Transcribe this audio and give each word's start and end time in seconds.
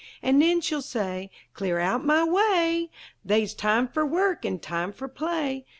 An' 0.23 0.39
nen 0.39 0.61
she'll 0.61 0.81
say: 0.81 1.29
"Clear 1.53 1.77
out 1.77 2.01
o' 2.01 2.05
my 2.05 2.23
way! 2.23 2.89
They's 3.23 3.53
time 3.53 3.87
fer 3.87 4.03
work, 4.03 4.43
an' 4.43 4.57
time 4.57 4.91
fer 4.91 5.07
play! 5.07 5.67